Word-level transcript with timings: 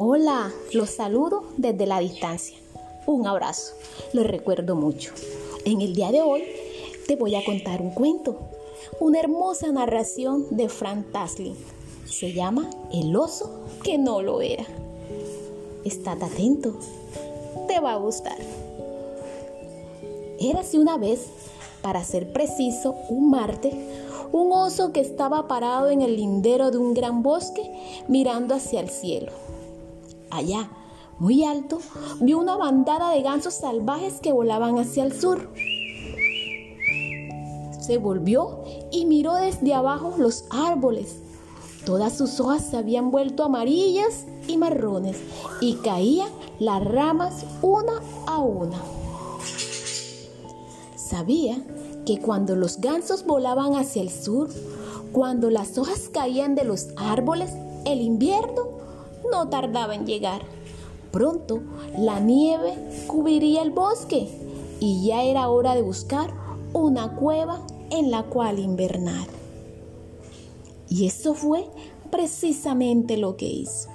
Hola, 0.00 0.52
los 0.72 0.90
saludo 0.90 1.42
desde 1.56 1.84
la 1.84 1.98
distancia. 1.98 2.56
Un 3.04 3.26
abrazo, 3.26 3.72
los 4.12 4.24
recuerdo 4.24 4.76
mucho. 4.76 5.12
En 5.64 5.80
el 5.80 5.92
día 5.92 6.12
de 6.12 6.22
hoy 6.22 6.44
te 7.08 7.16
voy 7.16 7.34
a 7.34 7.44
contar 7.44 7.82
un 7.82 7.90
cuento, 7.90 8.38
una 9.00 9.18
hermosa 9.18 9.72
narración 9.72 10.46
de 10.50 10.68
Frank 10.68 11.10
Taslin. 11.10 11.56
Se 12.04 12.32
llama 12.32 12.70
El 12.92 13.16
oso 13.16 13.50
que 13.82 13.98
no 13.98 14.22
lo 14.22 14.40
era. 14.40 14.64
Estate 15.84 16.24
atento, 16.24 16.76
te 17.66 17.80
va 17.80 17.94
a 17.94 17.98
gustar. 17.98 18.38
Érase 20.38 20.78
una 20.78 20.96
vez, 20.96 21.26
para 21.82 22.04
ser 22.04 22.32
preciso, 22.32 22.94
un 23.08 23.30
martes, 23.30 23.74
un 24.30 24.52
oso 24.52 24.92
que 24.92 25.00
estaba 25.00 25.48
parado 25.48 25.90
en 25.90 26.02
el 26.02 26.14
lindero 26.14 26.70
de 26.70 26.78
un 26.78 26.94
gran 26.94 27.24
bosque 27.24 28.04
mirando 28.06 28.54
hacia 28.54 28.78
el 28.78 28.90
cielo. 28.90 29.32
Allá, 30.30 30.70
muy 31.18 31.44
alto, 31.44 31.78
vio 32.20 32.38
una 32.38 32.56
bandada 32.56 33.10
de 33.10 33.22
gansos 33.22 33.54
salvajes 33.54 34.20
que 34.20 34.32
volaban 34.32 34.78
hacia 34.78 35.04
el 35.04 35.18
sur. 35.18 35.50
Se 37.80 37.98
volvió 37.98 38.62
y 38.92 39.06
miró 39.06 39.34
desde 39.34 39.74
abajo 39.74 40.14
los 40.18 40.44
árboles. 40.50 41.16
Todas 41.84 42.16
sus 42.16 42.38
hojas 42.38 42.66
se 42.66 42.76
habían 42.76 43.10
vuelto 43.10 43.44
amarillas 43.44 44.26
y 44.46 44.58
marrones 44.58 45.16
y 45.60 45.76
caían 45.76 46.28
las 46.58 46.84
ramas 46.84 47.46
una 47.62 48.02
a 48.26 48.38
una. 48.38 48.78
Sabía 50.96 51.56
que 52.04 52.20
cuando 52.20 52.56
los 52.56 52.80
gansos 52.80 53.24
volaban 53.24 53.74
hacia 53.74 54.02
el 54.02 54.10
sur, 54.10 54.50
cuando 55.12 55.50
las 55.50 55.78
hojas 55.78 56.10
caían 56.12 56.54
de 56.54 56.64
los 56.64 56.88
árboles, 56.96 57.52
el 57.86 58.02
invierno 58.02 58.77
no 59.30 59.48
tardaba 59.48 59.94
en 59.94 60.06
llegar. 60.06 60.42
Pronto 61.10 61.62
la 61.96 62.20
nieve 62.20 62.74
cubriría 63.06 63.62
el 63.62 63.70
bosque 63.70 64.28
y 64.80 65.06
ya 65.06 65.22
era 65.22 65.48
hora 65.48 65.74
de 65.74 65.82
buscar 65.82 66.32
una 66.72 67.16
cueva 67.16 67.66
en 67.90 68.10
la 68.10 68.24
cual 68.24 68.58
invernar. 68.58 69.26
Y 70.88 71.06
eso 71.06 71.34
fue 71.34 71.68
precisamente 72.10 73.16
lo 73.16 73.36
que 73.36 73.46
hizo. 73.46 73.88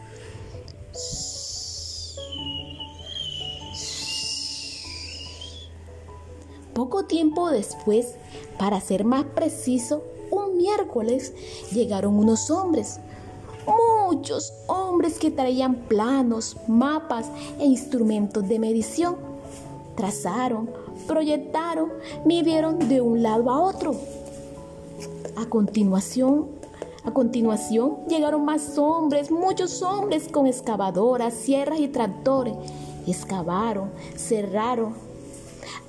Poco 6.74 7.06
tiempo 7.06 7.52
después, 7.52 8.16
para 8.58 8.82
ser 8.82 9.06
más 9.06 9.26
preciso, 9.26 10.04
un 10.32 10.58
miércoles 10.58 11.34
llegaron 11.72 12.18
unos 12.18 12.50
hombres 12.50 13.00
muchos 14.14 14.54
hombres 14.68 15.18
que 15.18 15.32
traían 15.32 15.76
planos, 15.76 16.56
mapas 16.68 17.26
e 17.60 17.66
instrumentos 17.66 18.48
de 18.48 18.60
medición. 18.60 19.16
Trazaron, 19.96 20.70
proyectaron, 21.08 21.92
midieron 22.24 22.88
de 22.88 23.02
un 23.02 23.24
lado 23.24 23.50
a 23.50 23.60
otro. 23.60 23.96
A 25.36 25.46
continuación, 25.48 26.48
a 27.04 27.12
continuación 27.12 28.06
llegaron 28.08 28.46
más 28.46 28.78
hombres, 28.78 29.32
muchos 29.32 29.82
hombres 29.82 30.28
con 30.28 30.46
excavadoras, 30.46 31.34
sierras 31.34 31.80
y 31.80 31.88
tractores. 31.88 32.54
Excavaron, 33.08 33.90
cerraron, 34.16 34.94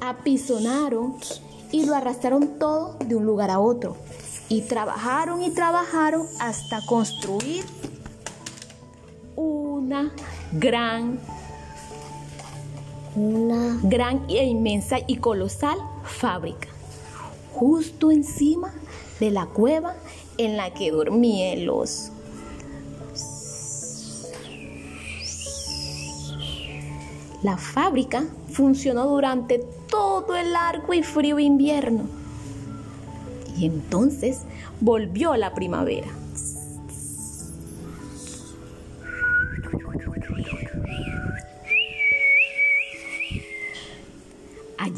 apisonaron 0.00 1.16
y 1.70 1.84
lo 1.84 1.94
arrastraron 1.94 2.58
todo 2.58 2.96
de 3.04 3.16
un 3.16 3.26
lugar 3.26 3.50
a 3.50 3.60
otro. 3.60 3.96
Y 4.48 4.62
trabajaron 4.62 5.42
y 5.42 5.50
trabajaron 5.50 6.26
hasta 6.40 6.84
construir 6.86 7.64
una 9.84 10.10
gran, 10.52 11.18
una 13.14 13.78
gran 13.82 14.24
e 14.30 14.42
inmensa 14.44 14.96
y 15.06 15.16
colosal 15.16 15.76
fábrica, 16.04 16.68
justo 17.52 18.10
encima 18.10 18.72
de 19.20 19.30
la 19.30 19.44
cueva 19.44 19.94
en 20.38 20.56
la 20.56 20.72
que 20.72 20.90
dormía 20.90 21.52
el 21.52 21.68
oso. 21.68 22.12
La 27.42 27.58
fábrica 27.58 28.24
funcionó 28.50 29.06
durante 29.06 29.58
todo 29.90 30.34
el 30.34 30.54
largo 30.54 30.94
y 30.94 31.02
frío 31.02 31.38
invierno. 31.38 32.04
Y 33.58 33.66
entonces 33.66 34.40
volvió 34.80 35.36
la 35.36 35.52
primavera. 35.52 36.23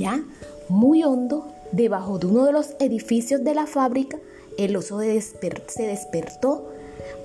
Allá, 0.07 0.25
muy 0.69 1.03
hondo, 1.03 1.47
debajo 1.73 2.19
de 2.19 2.27
uno 2.27 2.45
de 2.45 2.53
los 2.53 2.77
edificios 2.79 3.43
de 3.43 3.55
la 3.55 3.67
fábrica, 3.67 4.19
el 4.57 4.77
oso 4.77 5.01
se 5.01 5.83
despertó, 5.83 6.69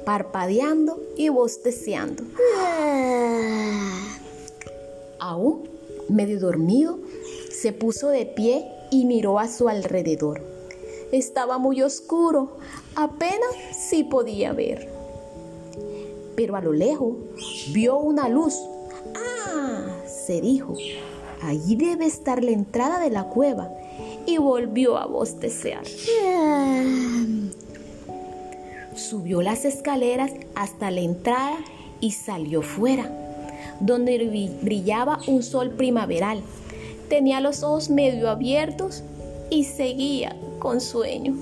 parpadeando 0.03 0.99
y 1.15 1.29
bosteceando. 1.29 2.23
Aún 5.19 5.69
medio 6.09 6.39
dormido, 6.39 6.97
se 7.51 7.71
puso 7.71 8.09
de 8.09 8.25
pie 8.25 8.65
y 8.89 9.05
miró 9.05 9.37
a 9.37 9.47
su 9.47 9.69
alrededor. 9.69 10.41
Estaba 11.11 11.59
muy 11.59 11.83
oscuro, 11.83 12.57
apenas 12.95 13.51
sí 13.77 14.03
podía 14.03 14.53
ver. 14.53 14.89
Pero 16.35 16.55
a 16.55 16.61
lo 16.61 16.73
lejos 16.73 17.15
vio 17.73 17.97
una 17.97 18.27
luz. 18.27 18.55
¡Ah! 19.15 20.01
se 20.07 20.41
dijo. 20.41 20.75
Allí 21.43 21.75
debe 21.75 22.05
estar 22.05 22.43
la 22.43 22.51
entrada 22.51 22.99
de 22.99 23.09
la 23.09 23.23
cueva. 23.25 23.69
Y 24.25 24.37
volvió 24.37 24.97
a 24.97 25.07
bostecear. 25.07 25.83
Subió 28.95 29.41
las 29.41 29.65
escaleras 29.65 30.31
hasta 30.53 30.91
la 30.91 31.01
entrada 31.01 31.57
y 31.99 32.11
salió 32.11 32.61
fuera, 32.61 33.09
donde 33.79 34.51
brillaba 34.61 35.19
un 35.27 35.41
sol 35.43 35.71
primaveral. 35.71 36.41
Tenía 37.09 37.39
los 37.41 37.63
ojos 37.63 37.89
medio 37.89 38.29
abiertos 38.29 39.03
y 39.49 39.63
seguía 39.63 40.35
con 40.59 40.81
sueño. 40.81 41.35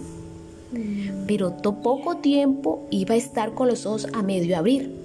Pero 1.28 1.58
poco 1.58 2.18
tiempo 2.18 2.84
iba 2.92 3.16
a 3.16 3.18
estar 3.18 3.54
con 3.54 3.68
los 3.68 3.86
ojos 3.86 4.08
a 4.14 4.22
medio 4.22 4.58
abrir. 4.58 4.96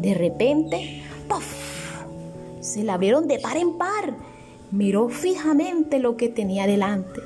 De 0.00 0.14
repente, 0.14 1.02
¡puff! 1.28 1.77
Se 2.68 2.84
la 2.84 2.94
abrieron 2.94 3.26
de 3.28 3.38
par 3.38 3.56
en 3.56 3.78
par. 3.78 4.14
Miró 4.70 5.08
fijamente 5.08 5.98
lo 5.98 6.18
que 6.18 6.28
tenía 6.28 6.66
delante. 6.66 7.20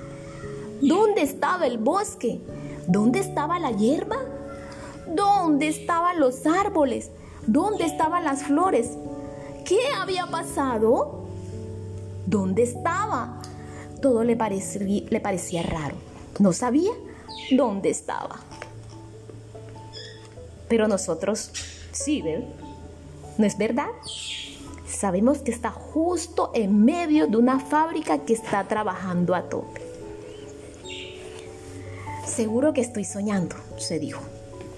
¿Dónde 0.81 1.23
estaba 1.23 1.67
el 1.67 1.79
bosque? 1.79 2.41
¿Dónde 2.87 3.19
estaba 3.19 3.59
la 3.59 3.73
hierba? 3.73 4.19
¿Dónde 5.09 5.67
estaban 5.67 6.21
los 6.21 6.47
árboles? 6.47 7.11
¿Dónde 7.47 7.87
estaban 7.87 8.23
las 8.23 8.45
flores? 8.45 8.91
¿Qué 9.65 9.81
había 9.99 10.27
pasado? 10.27 11.25
¿Dónde 12.27 12.63
estaba? 12.63 13.43
Todo 14.01 14.23
le 14.23 14.37
parecía, 14.37 15.03
le 15.11 15.21
parecía 15.21 15.63
raro. 15.65 15.97
No 16.39 16.53
sabía 16.53 16.93
dónde 17.57 17.91
estaba. 17.91 18.39
Pero 20.69 20.87
nosotros 20.87 21.51
sí, 21.91 22.23
¿ven? 22.23 22.47
¿No 23.39 23.47
es 23.47 23.59
verdad? 23.59 23.89
Sabemos 25.03 25.39
que 25.39 25.51
está 25.51 25.73
justo 25.73 26.53
en 26.55 26.85
medio 26.85 27.27
de 27.27 27.37
una 27.37 27.59
fábrica 27.59 28.19
que 28.19 28.35
está 28.35 28.69
trabajando 28.69 29.35
a 29.35 29.49
tope. 29.49 29.81
Seguro 32.25 32.73
que 32.73 32.83
estoy 32.83 33.03
soñando, 33.03 33.57
se 33.79 33.99
dijo. 33.99 34.23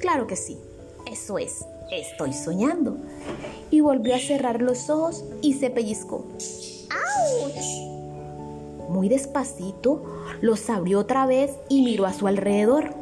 Claro 0.01 0.27
que 0.27 0.37
sí, 0.37 0.57
eso 1.05 1.37
es, 1.37 1.67
estoy 1.91 2.33
soñando. 2.33 2.97
Y 3.71 3.83
volvió 3.83 4.15
a 4.15 4.19
cerrar 4.19 4.63
los 4.63 4.89
ojos 4.89 5.23
y 5.43 5.53
se 5.53 5.69
pellizcó. 5.69 6.25
¡Auch! 6.89 8.89
Muy 8.89 9.11
despacito 9.11 10.05
los 10.41 10.71
abrió 10.71 11.01
otra 11.01 11.27
vez 11.27 11.51
y 11.69 11.83
miró 11.83 12.07
a 12.07 12.15
su 12.15 12.27
alrededor. 12.27 12.95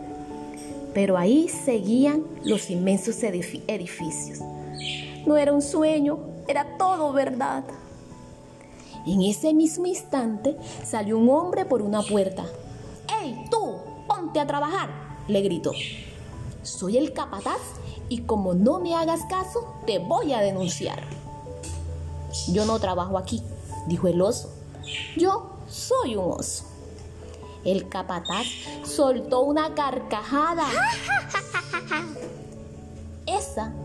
Pero 0.92 1.16
ahí 1.16 1.48
seguían 1.48 2.24
los 2.42 2.69
inmensos 2.69 3.22
edificios. 3.22 4.40
No 5.24 5.36
era 5.36 5.52
un 5.52 5.62
sueño, 5.62 6.31
era 6.48 6.76
todo 6.78 7.12
verdad. 7.12 7.64
En 9.06 9.22
ese 9.22 9.52
mismo 9.52 9.86
instante 9.86 10.56
salió 10.84 11.18
un 11.18 11.28
hombre 11.28 11.64
por 11.64 11.82
una 11.82 12.02
puerta. 12.02 12.44
¡Ey, 13.20 13.44
tú! 13.50 13.76
¡Ponte 14.06 14.38
a 14.40 14.46
trabajar! 14.46 15.02
le 15.28 15.40
gritó. 15.40 15.72
Soy 16.62 16.96
el 16.96 17.12
capataz 17.12 17.60
y 18.08 18.22
como 18.22 18.54
no 18.54 18.78
me 18.80 18.94
hagas 18.94 19.22
caso, 19.28 19.74
te 19.86 19.98
voy 19.98 20.32
a 20.32 20.40
denunciar. 20.40 21.02
Yo 22.48 22.64
no 22.64 22.78
trabajo 22.78 23.18
aquí, 23.18 23.42
dijo 23.86 24.08
el 24.08 24.20
oso. 24.20 24.52
Yo 25.16 25.50
soy 25.68 26.16
un 26.16 26.32
oso. 26.32 26.64
El 27.64 27.88
capataz 27.88 28.46
soltó 28.84 29.40
una 29.40 29.74
carcajada. 29.74 30.66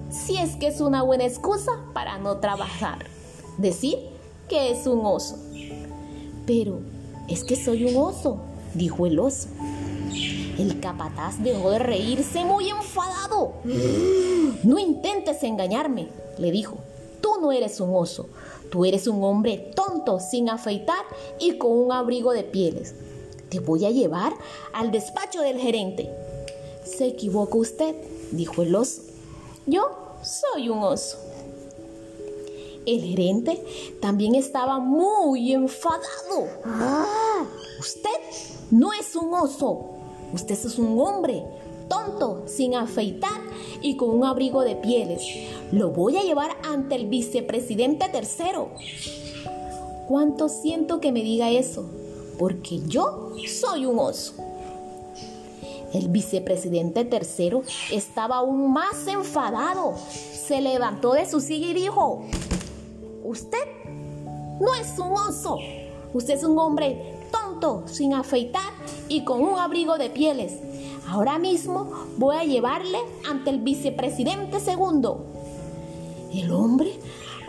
Si 0.10 0.38
es 0.38 0.56
que 0.56 0.68
es 0.68 0.80
una 0.80 1.04
buena 1.04 1.26
excusa 1.26 1.72
para 1.94 2.18
no 2.18 2.38
trabajar. 2.38 3.06
Decir 3.58 3.98
que 4.48 4.72
es 4.72 4.88
un 4.88 5.06
oso. 5.06 5.38
Pero 6.46 6.80
es 7.28 7.44
que 7.44 7.56
soy 7.56 7.86
un 7.86 7.98
oso, 7.98 8.38
dijo 8.74 9.06
el 9.06 9.20
oso. 9.20 9.50
El 10.58 10.80
capataz 10.80 11.44
dejó 11.44 11.72
de 11.72 11.80
reírse 11.80 12.46
muy 12.46 12.70
enfadado. 12.70 13.54
No 14.64 14.80
intentes 14.80 15.44
engañarme, 15.44 16.08
le 16.38 16.52
dijo. 16.52 16.78
Tú 17.22 17.42
no 17.42 17.52
eres 17.52 17.80
un 17.80 17.94
oso, 17.94 18.30
tú 18.72 18.86
eres 18.86 19.08
un 19.08 19.24
hombre 19.24 19.72
tonto, 19.76 20.20
sin 20.20 20.50
afeitar 20.50 21.04
y 21.40 21.58
con 21.58 21.72
un 21.72 21.92
abrigo 21.92 22.32
de 22.32 22.44
pieles. 22.44 22.96
Te 23.50 23.60
voy 23.60 23.86
a 23.86 23.92
llevar 23.92 24.34
al 24.74 24.92
despacho 24.92 25.42
del 25.42 25.60
gerente. 25.60 26.10
Se 26.86 27.08
equivoca 27.08 27.58
usted, 27.58 27.96
dijo 28.32 28.62
el 28.62 28.76
oso. 28.76 29.07
Yo 29.68 29.90
soy 30.24 30.70
un 30.70 30.80
oso. 30.80 31.18
El 32.86 33.02
gerente 33.02 33.62
también 34.02 34.36
estaba 34.36 34.80
muy 34.80 35.52
enfadado. 35.52 36.48
Ah, 36.64 37.44
usted 37.78 38.10
no 38.72 38.94
es 38.94 39.14
un 39.18 39.34
oso, 39.34 39.90
usted 40.34 40.54
es 40.54 40.80
un 40.80 40.98
hombre 41.02 41.44
tonto, 41.90 42.44
sin 42.48 42.76
afeitar 42.76 43.42
y 43.82 43.98
con 43.98 44.12
un 44.12 44.24
abrigo 44.24 44.62
de 44.62 44.78
pieles. 44.78 45.22
Lo 45.74 45.90
voy 45.90 46.16
a 46.16 46.24
llevar 46.24 46.56
ante 46.64 46.96
el 46.96 47.08
vicepresidente 47.08 48.08
tercero. 48.08 48.70
¿Cuánto 50.08 50.48
siento 50.48 51.02
que 51.02 51.12
me 51.12 51.24
diga 51.24 51.50
eso? 51.50 51.86
Porque 52.40 52.80
yo 52.88 53.34
soy 53.46 53.86
un 53.86 54.00
oso. 54.00 54.47
El 55.98 56.10
vicepresidente 56.10 57.06
tercero 57.06 57.64
estaba 57.92 58.38
aún 58.38 58.72
más 58.72 59.08
enfadado. 59.08 59.96
Se 60.12 60.62
levantó 60.62 61.14
de 61.14 61.28
su 61.28 61.42
silla 61.42 61.70
y 61.70 61.74
dijo, 61.74 62.22
usted 63.24 63.64
no 64.62 64.76
es 64.76 65.00
un 65.00 65.14
oso, 65.14 65.58
usted 66.14 66.36
es 66.36 66.44
un 66.44 66.60
hombre 66.60 67.16
tonto, 67.32 67.88
sin 67.88 68.14
afeitar 68.14 68.72
y 69.10 69.24
con 69.24 69.42
un 69.42 69.58
abrigo 69.58 69.98
de 69.98 70.12
pieles. 70.12 70.60
Ahora 71.08 71.40
mismo 71.40 71.92
voy 72.18 72.36
a 72.36 72.44
llevarle 72.44 73.00
ante 73.28 73.50
el 73.50 73.62
vicepresidente 73.62 74.60
segundo. 74.60 75.26
El 76.32 76.52
hombre 76.52 76.92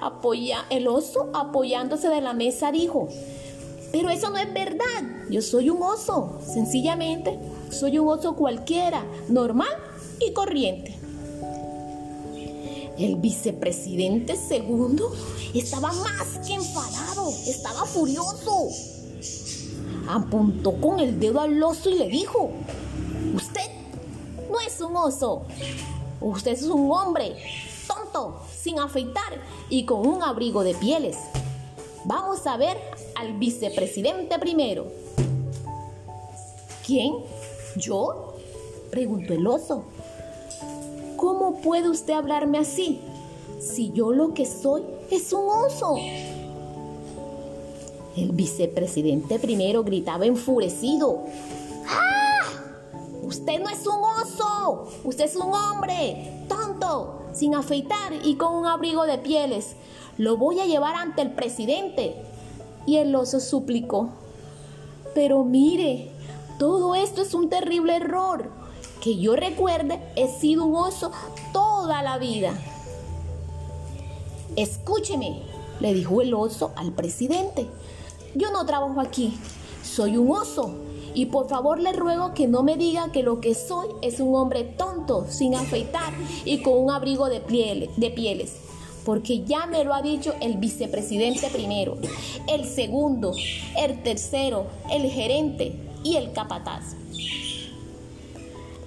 apoya, 0.01 0.65
el 0.71 0.89
oso 0.89 1.29
apoyándose 1.35 2.09
de 2.09 2.23
la 2.23 2.33
mesa 2.33 2.73
dijo, 2.73 3.09
pero 3.93 4.09
eso 4.09 4.31
no 4.31 4.39
es 4.39 4.51
verdad, 4.55 5.03
yo 5.29 5.43
soy 5.43 5.69
un 5.69 5.83
oso, 5.83 6.39
sencillamente 6.47 7.39
soy 7.71 7.99
un 7.99 8.09
oso 8.09 8.35
cualquiera, 8.35 9.05
normal 9.29 9.69
y 10.21 10.33
corriente. 10.33 10.99
El 12.99 13.17
vicepresidente 13.17 14.35
segundo 14.37 15.13
estaba 15.55 15.93
más 15.93 16.47
que 16.47 16.55
enfadado, 16.55 17.31
estaba 17.47 17.85
furioso. 17.85 18.69
Apuntó 20.09 20.81
con 20.81 20.99
el 20.99 21.21
dedo 21.21 21.41
al 21.41 21.63
oso 21.63 21.91
y 21.91 21.95
le 21.95 22.09
dijo, 22.09 22.51
usted 23.35 23.71
no 24.51 24.59
es 24.61 24.81
un 24.81 24.97
oso, 24.97 25.43
usted 26.21 26.53
es 26.53 26.63
un 26.63 26.91
hombre 26.91 27.37
tonto, 27.87 28.41
sin 28.53 28.81
afeitar 28.81 29.43
y 29.71 29.85
con 29.85 30.07
un 30.07 30.23
abrigo 30.23 30.65
de 30.65 30.75
pieles. 30.75 31.17
Vamos 32.05 32.47
a 32.47 32.57
ver 32.57 32.79
al 33.15 33.35
vicepresidente 33.35 34.39
primero. 34.39 34.87
¿Quién? 36.87 37.13
¿Yo? 37.77 38.35
preguntó 38.91 39.35
el 39.35 39.47
oso. 39.47 39.85
¿Cómo 41.17 41.61
puede 41.61 41.89
usted 41.89 42.15
hablarme 42.15 42.59
así? 42.59 43.01
Si 43.61 43.93
yo 43.93 44.13
lo 44.13 44.35
que 44.35 44.47
soy 44.47 44.83
es 45.11 45.33
un 45.33 45.49
oso. 45.49 45.97
El 48.17 48.33
vicepresidente 48.33 49.39
primero 49.39 49.85
gritaba 49.85 50.27
enfurecido. 50.27 51.25
¡Ah! 51.87 52.43
Usted 53.23 53.61
no 53.61 53.69
es 53.69 53.87
un 53.87 54.01
oso, 54.23 54.89
usted 55.05 55.25
es 55.25 55.37
un 55.37 55.53
hombre, 55.53 56.45
tonto, 56.49 57.23
sin 57.33 57.55
afeitar 57.55 58.13
y 58.25 58.37
con 58.37 58.55
un 58.55 58.67
abrigo 58.67 59.05
de 59.05 59.19
pieles. 59.19 59.77
Lo 60.17 60.37
voy 60.37 60.61
a 60.61 60.67
llevar 60.67 60.97
ante 60.97 61.23
el 61.23 61.33
presidente. 61.33 62.17
Y 62.87 62.97
el 62.97 63.15
oso 63.15 63.39
suplicó. 63.39 64.09
Pero 65.15 65.45
mire, 65.45 66.11
todo 66.59 66.95
esto 66.95 67.23
es 67.23 67.35
un 67.35 67.49
terrible 67.49 67.97
error. 67.97 68.51
Que 69.01 69.17
yo 69.17 69.37
recuerde, 69.37 70.01
he 70.17 70.29
sido 70.29 70.65
un 70.65 70.75
oso 70.75 71.13
toda 71.53 72.03
la 72.03 72.19
vida. 72.19 72.53
Escúcheme, 74.57 75.43
le 75.81 75.95
dijo 75.95 76.21
el 76.21 76.35
oso 76.35 76.73
al 76.75 76.93
presidente. 76.93 77.69
Yo 78.35 78.51
no 78.51 78.67
trabajo 78.67 79.01
aquí, 79.01 79.39
soy 79.85 80.17
un 80.17 80.31
oso. 80.33 80.75
Y 81.15 81.27
por 81.27 81.49
favor 81.49 81.79
le 81.79 81.93
ruego 81.93 82.35
que 82.35 82.49
no 82.49 82.63
me 82.63 82.77
diga 82.77 83.11
que 83.13 83.23
lo 83.23 83.41
que 83.41 83.55
soy 83.55 83.89
es 84.03 84.21
un 84.21 84.35
hombre 84.35 84.65
tonto, 84.65 85.27
sin 85.29 85.55
afeitar 85.55 86.13
y 86.45 86.63
con 86.63 86.77
un 86.77 86.91
abrigo 86.91 87.29
de, 87.29 87.41
de 87.97 88.11
pieles 88.11 88.57
porque 89.05 89.43
ya 89.45 89.65
me 89.65 89.85
lo 89.85 89.95
ha 89.95 90.03
dicho 90.03 90.35
el 90.43 90.59
vicepresidente 90.59 91.49
primero, 91.49 91.97
el 92.47 92.67
segundo, 92.67 93.33
el 93.79 94.03
tercero, 94.03 94.67
el 94.91 95.11
gerente 95.11 95.88
y 96.03 96.17
el 96.17 96.33
capataz. 96.33 96.95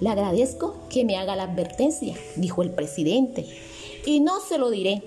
Le 0.00 0.08
agradezco 0.08 0.74
que 0.90 1.04
me 1.04 1.16
haga 1.16 1.36
la 1.36 1.44
advertencia, 1.44 2.16
dijo 2.36 2.62
el 2.62 2.70
presidente, 2.70 3.46
y 4.04 4.20
no 4.20 4.40
se 4.40 4.58
lo 4.58 4.70
diré, 4.70 5.02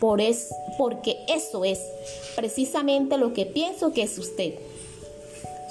por 0.00 0.20
es, 0.20 0.48
porque 0.78 1.16
eso 1.28 1.64
es 1.64 1.80
precisamente 2.34 3.18
lo 3.18 3.32
que 3.32 3.46
pienso 3.46 3.92
que 3.92 4.02
es 4.02 4.18
usted. 4.18 4.54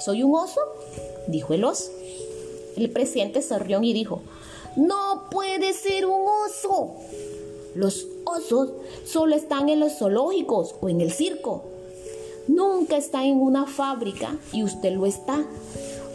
¿Soy 0.00 0.22
un 0.22 0.34
oso? 0.34 0.60
dijo 1.26 1.54
el 1.54 1.64
oso. 1.64 1.90
El 2.76 2.90
presidente 2.90 3.42
sonrió 3.42 3.82
y 3.82 3.92
dijo, 3.92 4.22
no 4.76 5.28
puede 5.30 5.72
ser 5.72 6.06
un 6.06 6.26
oso. 6.46 6.94
Los 7.74 8.06
osos 8.24 8.70
solo 9.04 9.34
están 9.34 9.68
en 9.68 9.80
los 9.80 9.98
zoológicos 9.98 10.74
o 10.80 10.88
en 10.88 11.00
el 11.00 11.12
circo. 11.12 11.64
Nunca 12.48 12.96
está 12.96 13.24
en 13.24 13.40
una 13.40 13.66
fábrica 13.66 14.36
y 14.52 14.62
usted 14.62 14.92
lo 14.92 15.06
está. 15.06 15.44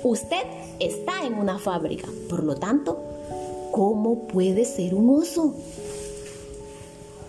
Usted 0.03 0.43
está 0.79 1.25
en 1.25 1.35
una 1.35 1.59
fábrica. 1.59 2.07
Por 2.29 2.43
lo 2.43 2.55
tanto, 2.55 2.97
¿cómo 3.71 4.27
puede 4.27 4.65
ser 4.65 4.95
un 4.95 5.09
oso? 5.09 5.53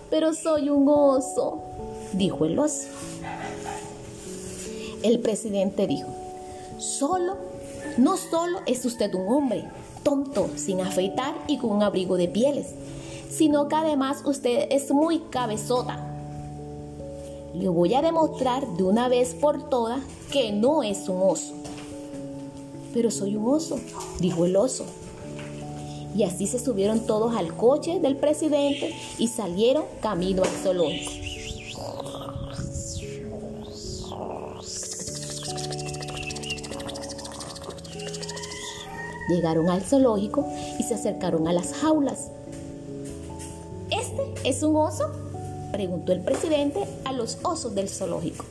Pero 0.09 0.33
soy 0.33 0.69
un 0.69 0.87
oso, 0.87 1.61
dijo 2.13 2.45
el 2.45 2.57
oso. 2.59 2.87
El 5.01 5.19
presidente 5.19 5.85
dijo, 5.87 6.09
solo, 6.77 7.35
no 7.97 8.15
solo 8.15 8.59
es 8.65 8.85
usted 8.85 9.13
un 9.15 9.27
hombre, 9.27 9.65
tonto, 10.03 10.49
sin 10.55 10.79
afeitar 10.81 11.35
y 11.47 11.57
con 11.57 11.71
un 11.71 11.83
abrigo 11.83 12.15
de 12.15 12.27
pieles 12.27 12.67
sino 13.33 13.67
que 13.67 13.75
además 13.75 14.21
usted 14.25 14.67
es 14.69 14.91
muy 14.91 15.19
cabezota. 15.19 16.12
Le 17.53 17.69
voy 17.69 17.93
a 17.93 18.01
demostrar 18.01 18.67
de 18.77 18.83
una 18.83 19.07
vez 19.07 19.35
por 19.35 19.69
todas 19.69 20.01
que 20.31 20.51
no 20.51 20.81
es 20.81 21.07
un 21.07 21.21
oso. 21.21 21.53
Pero 22.93 23.11
soy 23.11 23.35
un 23.35 23.53
oso, 23.53 23.79
dijo 24.19 24.45
el 24.45 24.55
oso. 24.55 24.85
Y 26.15 26.23
así 26.23 26.47
se 26.47 26.59
subieron 26.59 27.05
todos 27.05 27.35
al 27.35 27.55
coche 27.55 27.99
del 27.99 28.17
presidente 28.17 28.95
y 29.17 29.27
salieron 29.27 29.85
camino 30.01 30.43
al 30.43 30.49
zoológico. 30.49 31.11
Llegaron 39.29 39.69
al 39.69 39.81
zoológico 39.81 40.45
y 40.79 40.83
se 40.83 40.95
acercaron 40.95 41.47
a 41.47 41.53
las 41.53 41.73
jaulas. 41.73 42.29
¿Es 44.43 44.61
un 44.61 44.75
oso? 44.75 45.22
Preguntó 45.73 46.11
el 46.13 46.21
presidente 46.21 46.85
a 47.03 47.11
los 47.11 47.39
osos 47.43 47.75
del 47.75 47.89
zoológico. 47.89 48.45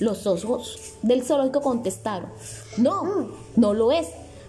Los 0.00 0.26
osos 0.26 0.94
del 1.02 1.22
zoológico 1.22 1.60
contestaron, 1.60 2.30
no, 2.78 3.28
no 3.54 3.74
lo 3.74 3.92
es, 3.92 4.08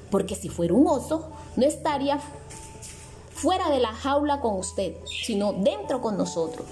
porque 0.10 0.36
si 0.36 0.48
fuera 0.48 0.74
un 0.74 0.88
oso, 0.88 1.28
no 1.58 1.66
estaría 1.66 2.20
fuera 3.34 3.70
de 3.70 3.80
la 3.80 3.92
jaula 3.92 4.40
con 4.40 4.58
usted, 4.58 4.96
sino 5.26 5.52
dentro 5.52 6.02
con 6.02 6.18
nosotros. 6.18 6.66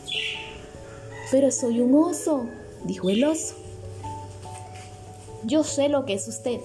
Pero 1.30 1.52
soy 1.52 1.82
un 1.82 1.94
oso, 1.94 2.46
dijo 2.86 3.10
el 3.10 3.26
oso. 3.26 3.56
Yo 5.44 5.66
sé 5.66 5.90
lo 5.90 6.06
que 6.06 6.14
es 6.14 6.28
usted, 6.28 6.62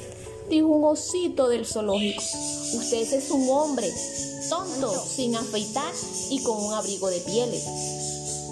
dijo 0.49 0.69
un 0.69 0.85
osito 0.85 1.49
del 1.49 1.67
zoológico. 1.67 2.23
Usted 2.23 3.12
es 3.12 3.31
un 3.31 3.49
hombre, 3.50 3.93
tonto, 4.49 4.93
sin 4.93 5.35
afeitar 5.35 5.93
y 6.31 6.43
con 6.45 6.65
un 6.65 6.75
abrigo 6.75 7.09
de 7.09 7.19
pieles. 7.21 8.06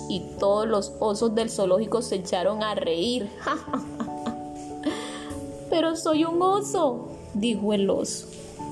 Y 0.08 0.20
todos 0.38 0.68
los 0.68 0.92
osos 1.00 1.34
del 1.34 1.50
zoológico 1.50 2.02
se 2.02 2.16
echaron 2.16 2.62
a 2.62 2.74
reír. 2.74 3.30
Pero 5.70 5.96
soy 5.96 6.24
un 6.24 6.40
oso, 6.40 7.08
dijo 7.34 7.72
el 7.72 7.88
oso. 7.90 8.26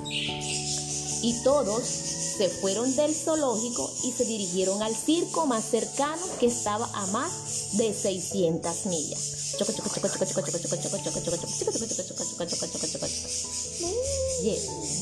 Y 0.09 1.35
todos 1.45 1.83
se 1.83 2.49
fueron 2.49 2.95
del 2.97 3.15
zoológico 3.15 3.91
y 4.05 4.11
se 4.11 4.25
dirigieron 4.25 4.83
al 4.83 4.95
circo 4.95 5.47
más 5.47 5.65
cercano 5.65 6.23
que 6.41 6.47
estaba 6.47 6.89
a 6.95 7.07
más 7.09 7.77
de 7.77 7.93
600 7.93 8.87
millas. 8.87 9.55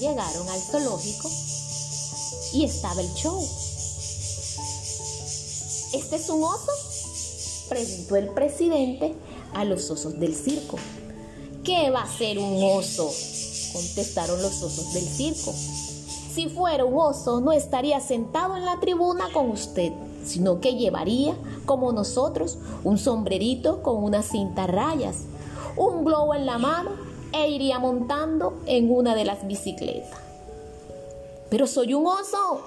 Llegaron 0.01 0.49
al 0.49 0.61
zoológico 0.61 1.31
y 2.53 2.65
estaba 2.65 3.01
el 3.01 3.13
show. 3.15 3.49
¿Este 6.11 6.25
es 6.25 6.29
un 6.31 6.43
oso? 6.43 6.73
Preguntó 7.69 8.17
el 8.17 8.31
presidente 8.31 9.14
a 9.55 9.64
los 9.64 9.88
osos 9.93 10.19
del 10.19 10.35
circo. 10.35 10.76
¿Qué 11.62 11.88
va 11.90 12.02
a 12.02 12.09
ser 12.09 12.40
un 12.40 12.61
oso? 12.64 13.09
Contestaron 13.73 14.43
los 14.43 14.61
osos 14.61 14.93
del 14.93 15.05
circo. 15.05 15.52
Si 16.35 16.49
fuera 16.49 16.85
un 16.85 16.99
oso, 16.99 17.40
no 17.40 17.52
estaría 17.52 18.00
sentado 18.00 18.57
en 18.57 18.64
la 18.64 18.81
tribuna 18.81 19.33
con 19.33 19.50
usted, 19.50 19.93
sino 20.25 20.61
que 20.61 20.75
llevaría, 20.75 21.37
como 21.64 21.93
nosotros, 21.93 22.59
un 22.83 22.99
sombrerito 22.99 23.81
con 23.81 24.02
una 24.02 24.25
cinta 24.25 24.67
rayas, 24.67 25.19
un 25.76 26.05
globo 26.05 26.35
en 26.35 26.45
la 26.45 26.59
mano 26.59 26.90
e 27.33 27.50
iría 27.50 27.79
montando 27.79 28.59
en 28.67 28.90
una 28.90 29.14
de 29.14 29.26
las 29.26 29.47
bicicletas. 29.47 30.19
Pero 31.50 31.69
soy 31.69 31.95
un 31.95 32.05
oso, 32.09 32.62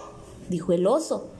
dijo 0.47 0.71
el 0.71 0.88
oso. 0.88 1.32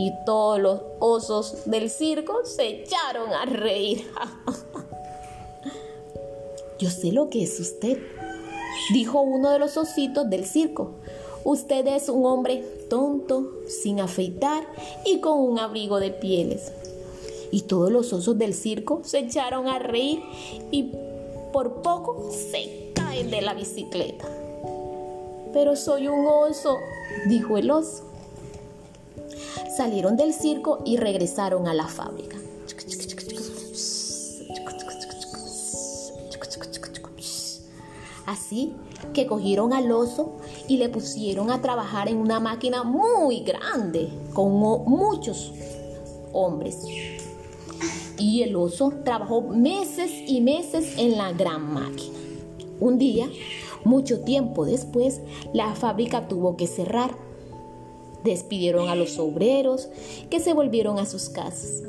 Y 0.00 0.14
todos 0.24 0.58
los 0.58 0.80
osos 0.98 1.66
del 1.66 1.90
circo 1.90 2.42
se 2.46 2.68
echaron 2.68 3.34
a 3.34 3.44
reír. 3.44 4.10
Yo 6.78 6.88
sé 6.88 7.12
lo 7.12 7.28
que 7.28 7.42
es 7.42 7.60
usted, 7.60 7.98
dijo 8.94 9.20
uno 9.20 9.50
de 9.50 9.58
los 9.58 9.76
ositos 9.76 10.30
del 10.30 10.46
circo. 10.46 10.92
Usted 11.44 11.86
es 11.86 12.08
un 12.08 12.24
hombre 12.24 12.64
tonto, 12.88 13.60
sin 13.68 14.00
afeitar 14.00 14.66
y 15.04 15.20
con 15.20 15.38
un 15.38 15.58
abrigo 15.58 16.00
de 16.00 16.12
pieles. 16.12 16.72
Y 17.50 17.62
todos 17.62 17.92
los 17.92 18.10
osos 18.14 18.38
del 18.38 18.54
circo 18.54 19.02
se 19.04 19.18
echaron 19.18 19.68
a 19.68 19.80
reír 19.80 20.22
y 20.70 20.94
por 21.52 21.82
poco 21.82 22.30
se 22.30 22.90
caen 22.94 23.30
de 23.30 23.42
la 23.42 23.52
bicicleta. 23.52 24.26
Pero 25.52 25.76
soy 25.76 26.08
un 26.08 26.26
oso, 26.26 26.78
dijo 27.28 27.58
el 27.58 27.70
oso. 27.70 28.09
Salieron 29.76 30.16
del 30.16 30.32
circo 30.32 30.82
y 30.84 30.96
regresaron 30.96 31.68
a 31.68 31.74
la 31.74 31.86
fábrica. 31.86 32.36
Así 38.26 38.74
que 39.12 39.26
cogieron 39.26 39.72
al 39.72 39.90
oso 39.90 40.38
y 40.68 40.76
le 40.76 40.88
pusieron 40.88 41.50
a 41.50 41.60
trabajar 41.60 42.08
en 42.08 42.18
una 42.18 42.38
máquina 42.38 42.84
muy 42.84 43.40
grande 43.40 44.08
con 44.34 44.52
muchos 44.52 45.52
hombres. 46.32 46.84
Y 48.18 48.42
el 48.42 48.54
oso 48.54 48.92
trabajó 49.04 49.42
meses 49.42 50.10
y 50.26 50.40
meses 50.40 50.94
en 50.98 51.16
la 51.16 51.32
gran 51.32 51.72
máquina. 51.72 52.18
Un 52.78 52.98
día, 52.98 53.28
mucho 53.84 54.20
tiempo 54.20 54.64
después, 54.64 55.20
la 55.52 55.74
fábrica 55.74 56.28
tuvo 56.28 56.56
que 56.56 56.66
cerrar. 56.66 57.29
Despidieron 58.24 58.88
a 58.88 58.94
los 58.94 59.18
obreros 59.18 59.88
que 60.28 60.40
se 60.40 60.52
volvieron 60.52 60.98
a 60.98 61.06
sus 61.06 61.28
casas. 61.28 61.82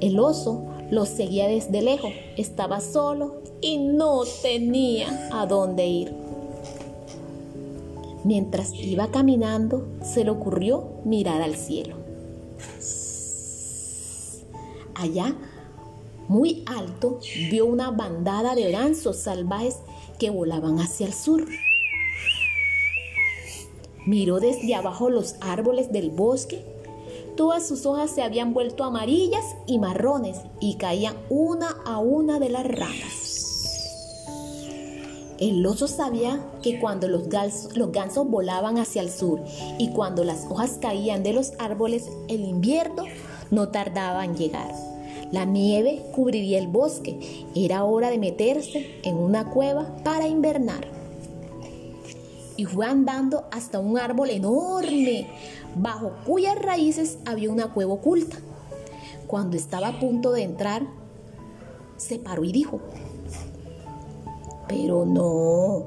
El 0.00 0.18
oso 0.18 0.64
los 0.90 1.08
seguía 1.08 1.48
desde 1.48 1.82
lejos, 1.82 2.12
estaba 2.36 2.80
solo 2.80 3.36
y 3.60 3.78
no 3.78 4.22
tenía 4.42 5.30
a 5.32 5.46
dónde 5.46 5.86
ir. 5.86 6.12
Mientras 8.24 8.74
iba 8.74 9.10
caminando, 9.10 9.86
se 10.02 10.24
le 10.24 10.30
ocurrió 10.30 10.88
mirar 11.04 11.42
al 11.42 11.54
cielo. 11.54 11.96
Allá, 14.94 15.36
muy 16.28 16.64
alto, 16.66 17.20
vio 17.50 17.66
una 17.66 17.90
bandada 17.90 18.54
de 18.54 18.70
gansos 18.72 19.16
salvajes 19.16 19.76
que 20.18 20.30
volaban 20.30 20.80
hacia 20.80 21.06
el 21.06 21.14
sur. 21.14 21.46
Miró 24.06 24.40
desde 24.40 24.74
abajo 24.74 25.10
los 25.10 25.36
árboles 25.40 25.92
del 25.92 26.10
bosque 26.10 26.64
Todas 27.36 27.68
sus 27.68 27.84
hojas 27.84 28.10
se 28.10 28.22
habían 28.22 28.54
vuelto 28.54 28.82
amarillas 28.82 29.44
y 29.66 29.78
marrones 29.78 30.38
y 30.58 30.76
caían 30.76 31.16
una 31.28 31.68
a 31.84 31.98
una 31.98 32.38
de 32.38 32.48
las 32.48 32.66
ramas. 32.66 33.34
El 35.38 35.66
oso 35.66 35.86
sabía 35.86 36.42
que 36.62 36.80
cuando 36.80 37.08
los 37.08 37.28
gansos, 37.28 38.30
volaban 38.30 38.78
hacia 38.78 39.02
el 39.02 39.10
sur 39.10 39.42
y 39.78 39.90
cuando 39.90 40.24
las 40.24 40.46
hojas 40.48 40.78
caían 40.80 41.22
de 41.22 41.34
los 41.34 41.52
árboles, 41.58 42.08
el 42.28 42.40
invierno 42.40 43.04
no 43.50 43.68
tardaba 43.68 44.24
en 44.24 44.34
llegar. 44.34 44.72
La 45.30 45.44
nieve 45.44 46.06
cubriría 46.14 46.58
el 46.58 46.68
bosque. 46.68 47.44
Era 47.54 47.84
hora 47.84 48.08
de 48.08 48.16
meterse 48.16 48.98
en 49.02 49.16
una 49.16 49.50
cueva 49.50 49.94
para 50.04 50.26
invernar. 50.26 50.95
Y 52.56 52.64
fue 52.64 52.86
andando 52.86 53.44
hasta 53.50 53.78
un 53.78 53.98
árbol 53.98 54.30
enorme 54.30 55.28
bajo 55.74 56.12
cuyas 56.24 56.58
raíces 56.58 57.18
había 57.26 57.50
una 57.50 57.72
cueva 57.72 57.94
oculta. 57.94 58.36
Cuando 59.26 59.56
estaba 59.56 59.88
a 59.88 59.98
punto 59.98 60.32
de 60.32 60.42
entrar, 60.42 60.86
se 61.96 62.18
paró 62.18 62.44
y 62.44 62.52
dijo, 62.52 62.80
pero 64.68 65.04
no, 65.04 65.84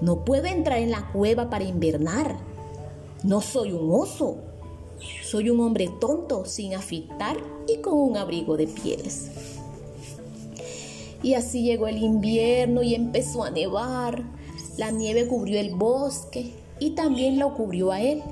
no 0.00 0.24
puedo 0.24 0.46
entrar 0.46 0.78
en 0.78 0.90
la 0.90 1.10
cueva 1.12 1.50
para 1.50 1.64
invernar. 1.64 2.36
No 3.22 3.40
soy 3.40 3.72
un 3.72 3.90
oso. 3.90 4.36
Soy 5.22 5.50
un 5.50 5.60
hombre 5.60 5.90
tonto, 6.00 6.44
sin 6.44 6.74
afitar 6.74 7.36
y 7.66 7.78
con 7.78 7.94
un 7.94 8.16
abrigo 8.16 8.56
de 8.56 8.66
pieles. 8.66 9.30
Y 11.24 11.34
así 11.34 11.62
llegó 11.62 11.88
el 11.88 11.98
invierno 11.98 12.84
y 12.84 12.94
empezó 12.94 13.42
a 13.42 13.50
nevar. 13.50 14.22
La 14.76 14.92
nieve 14.92 15.26
cubrió 15.26 15.58
el 15.58 15.74
bosque 15.74 16.52
y 16.78 16.90
también 16.90 17.40
lo 17.40 17.54
cubrió 17.54 17.90
a 17.90 18.00
él 18.00 18.22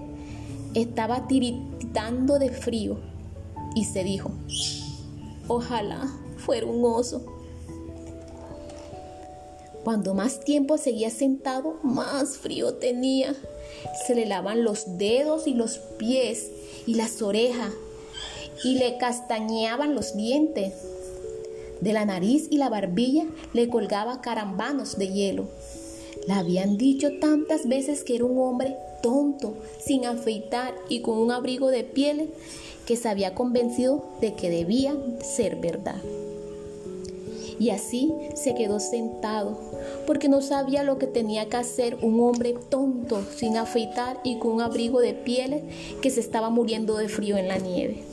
estaba 0.75 1.27
tiritando 1.27 2.39
de 2.39 2.51
frío 2.51 2.99
y 3.75 3.85
se 3.85 4.05
dijo, 4.05 4.31
ojalá 5.49 6.11
fuera 6.37 6.67
un 6.67 6.85
oso. 6.85 7.25
Cuando 9.85 10.15
más 10.15 10.41
tiempo 10.41 10.79
seguía 10.79 11.11
sentado, 11.11 11.79
más 11.83 12.37
frío 12.39 12.75
tenía. 12.75 13.35
Se 14.07 14.15
le 14.15 14.27
lavan 14.27 14.63
los 14.63 14.97
dedos 14.97 15.49
y 15.49 15.55
los 15.55 15.79
pies 15.99 16.51
y 16.87 16.95
las 16.95 17.21
orejas 17.21 17.73
y 18.63 18.77
le 18.77 18.97
castañeaban 18.99 19.95
los 19.95 20.17
dientes. 20.17 20.75
De 21.83 21.93
la 21.93 22.05
nariz 22.05 22.47
y 22.49 22.59
la 22.59 22.69
barbilla 22.69 23.27
le 23.53 23.69
colgaba 23.69 24.21
carambanos 24.21 24.99
de 24.99 25.09
hielo. 25.09 25.49
Le 26.29 26.33
habían 26.33 26.77
dicho 26.77 27.09
tantas 27.21 27.67
veces 27.67 28.05
que 28.05 28.15
era 28.15 28.25
un 28.25 28.39
hombre 28.39 28.77
tonto, 29.03 29.57
sin 29.85 30.07
afeitar 30.07 30.77
y 30.89 31.01
con 31.01 31.19
un 31.19 31.33
abrigo 31.33 31.73
de 31.73 31.83
pieles 31.83 32.29
que 32.87 32.95
se 32.95 33.09
había 33.09 33.35
convencido 33.35 34.05
de 34.21 34.35
que 34.35 34.49
debía 34.49 34.95
ser 35.25 35.57
verdad. 35.57 36.01
Y 37.59 37.71
así 37.71 38.13
se 38.37 38.55
quedó 38.55 38.79
sentado, 38.79 39.59
porque 40.07 40.29
no 40.29 40.41
sabía 40.41 40.85
lo 40.85 40.99
que 40.99 41.09
tenía 41.09 41.49
que 41.49 41.57
hacer 41.57 41.99
un 42.01 42.21
hombre 42.21 42.55
tonto, 42.69 43.25
sin 43.35 43.57
afeitar 43.57 44.21
y 44.23 44.39
con 44.39 44.53
un 44.53 44.61
abrigo 44.61 45.01
de 45.01 45.15
pieles 45.15 45.65
que 46.01 46.11
se 46.11 46.21
estaba 46.21 46.49
muriendo 46.49 46.97
de 46.97 47.09
frío 47.09 47.37
en 47.37 47.49
la 47.49 47.59
nieve. 47.59 48.05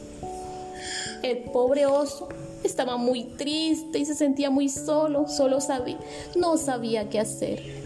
El 1.21 1.37
pobre 1.51 1.85
oso 1.85 2.29
estaba 2.63 2.97
muy 2.97 3.23
triste 3.23 3.99
y 3.99 4.05
se 4.05 4.15
sentía 4.15 4.49
muy 4.49 4.69
solo, 4.69 5.27
solo 5.27 5.61
sabía, 5.61 5.99
no 6.35 6.57
sabía 6.57 7.09
qué 7.09 7.19
hacer 7.19 7.79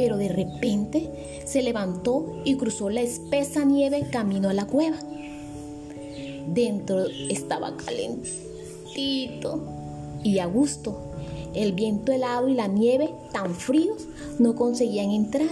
pero 0.00 0.16
de 0.16 0.28
repente 0.28 1.42
se 1.44 1.62
levantó 1.62 2.40
y 2.44 2.56
cruzó 2.56 2.88
la 2.88 3.02
espesa 3.02 3.64
nieve 3.66 4.06
camino 4.10 4.48
a 4.48 4.54
la 4.54 4.66
cueva. 4.66 4.96
Dentro 6.46 7.04
estaba 7.28 7.76
calentito 7.76 9.60
y 10.24 10.38
a 10.38 10.46
gusto. 10.46 10.96
El 11.52 11.72
viento 11.72 12.12
helado 12.12 12.48
y 12.48 12.54
la 12.54 12.66
nieve 12.66 13.10
tan 13.32 13.54
fríos 13.54 14.06
no 14.38 14.54
conseguían 14.54 15.10
entrar 15.10 15.50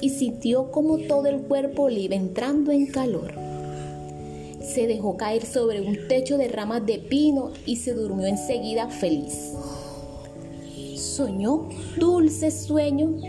y 0.00 0.08
sintió 0.08 0.70
como 0.70 0.96
todo 0.98 1.26
el 1.26 1.42
cuerpo 1.42 1.90
le 1.90 2.00
iba 2.00 2.14
entrando 2.14 2.72
en 2.72 2.86
calor. 2.86 3.43
Se 4.74 4.88
dejó 4.88 5.16
caer 5.16 5.46
sobre 5.46 5.80
un 5.80 6.08
techo 6.08 6.36
de 6.36 6.48
ramas 6.48 6.84
de 6.84 6.98
pino 6.98 7.52
y 7.64 7.76
se 7.76 7.94
durmió 7.94 8.26
enseguida 8.26 8.88
feliz. 8.88 9.52
Soñó 10.96 11.68
dulce 11.96 12.50
sueño 12.50 13.20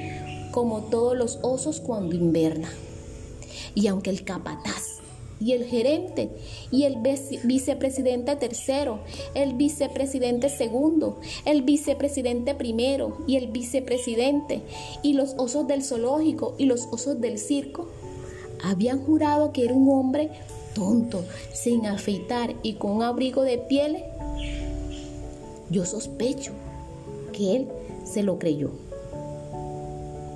como 0.49 0.85
todos 0.85 1.15
los 1.15 1.37
osos 1.43 1.81
cuando 1.81 2.15
inverna. 2.15 2.67
Y 3.75 3.85
aunque 3.85 4.09
el 4.09 4.23
capataz 4.23 5.01
y 5.39 5.51
el 5.51 5.65
gerente 5.65 6.31
y 6.71 6.85
el 6.85 6.97
vicepresidente 7.43 8.35
tercero, 8.37 9.01
el 9.35 9.53
vicepresidente 9.53 10.49
segundo, 10.49 11.19
el 11.45 11.61
vicepresidente 11.61 12.55
primero 12.55 13.19
y 13.27 13.35
el 13.35 13.51
vicepresidente 13.51 14.63
y 15.03 15.13
los 15.13 15.35
osos 15.37 15.67
del 15.67 15.83
zoológico 15.83 16.55
y 16.57 16.65
los 16.65 16.87
osos 16.91 17.21
del 17.21 17.37
circo 17.37 17.87
habían 18.63 19.05
jurado 19.05 19.53
que 19.53 19.63
era 19.63 19.75
un 19.75 19.89
hombre 19.91 20.31
tonto, 20.75 21.23
sin 21.51 21.87
afeitar 21.87 22.53
y 22.61 22.75
con 22.75 22.91
un 22.91 23.01
abrigo 23.01 23.41
de 23.41 23.57
pieles. 23.57 24.03
Yo 25.71 25.85
sospecho 25.85 26.51
que 27.33 27.55
él 27.55 27.67
se 28.03 28.21
lo 28.21 28.37
creyó. 28.37 28.69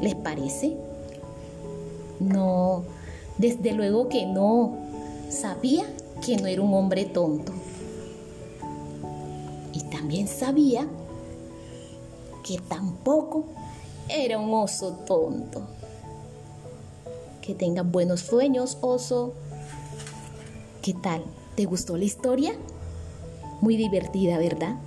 ¿Les 0.01 0.15
parece? 0.15 0.75
No, 2.19 2.83
desde 3.37 3.73
luego 3.73 4.09
que 4.09 4.25
no. 4.25 4.77
Sabía 5.29 5.85
que 6.25 6.37
no 6.37 6.47
era 6.47 6.61
un 6.61 6.73
hombre 6.73 7.05
tonto. 7.05 7.51
Y 9.73 9.81
también 9.91 10.27
sabía 10.27 10.87
que 12.43 12.57
tampoco 12.67 13.45
era 14.07 14.39
un 14.39 14.51
oso 14.53 14.93
tonto. 15.05 15.61
Que 17.41 17.53
tengan 17.53 17.91
buenos 17.91 18.21
sueños, 18.21 18.77
oso. 18.81 19.33
¿Qué 20.89 20.95
tal? 20.95 21.21
¿Te 21.55 21.65
gustó 21.65 21.97
la 21.97 22.05
historia? 22.05 22.51
Muy 23.61 23.77
divertida, 23.77 24.39
¿verdad? 24.39 24.79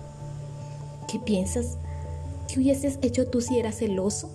¿Qué 1.06 1.21
piensas? 1.21 1.76
¿Qué 2.49 2.59
hubieses 2.59 2.99
hecho 3.02 3.28
tú 3.28 3.40
si 3.40 3.56
eras 3.61 3.82
el 3.82 3.97
oso? 4.00 4.28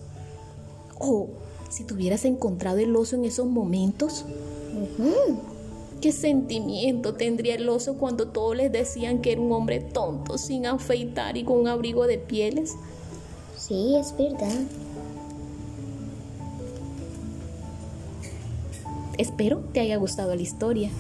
¿O 0.98 1.28
si 1.70 1.84
te 1.84 1.94
hubieras 1.94 2.24
encontrado 2.24 2.78
el 2.78 2.96
oso 2.96 3.18
en 3.18 3.26
esos 3.26 3.48
momentos? 3.48 4.24
¿Qué 6.00 6.14
sentimiento 6.14 7.16
tendría 7.16 7.56
el 7.56 7.68
oso 7.68 7.96
cuando 7.96 8.30
todos 8.30 8.56
les 8.56 8.72
decían 8.72 9.20
que 9.20 9.34
era 9.34 9.42
un 9.42 9.52
hombre 9.52 9.82
tonto, 9.82 10.38
sin 10.38 10.68
afeitar 10.68 11.36
y 11.36 11.44
con 11.44 11.58
un 11.58 11.68
abrigo 11.68 12.08
de 12.08 12.18
pieles? 12.18 12.76
Sí, 13.58 13.94
es 13.98 14.16
verdad. 14.16 14.62
Espero 19.18 19.66
te 19.74 19.82
haya 19.82 19.98
gustado 19.98 20.34
la 20.34 20.42
historia. 20.42 20.92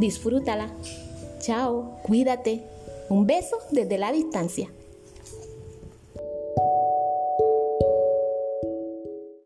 Disfrútala. 0.00 0.70
Chao, 1.40 1.98
cuídate. 2.02 2.62
Un 3.10 3.26
beso 3.26 3.58
desde 3.70 3.98
la 3.98 4.12
distancia. 4.12 4.70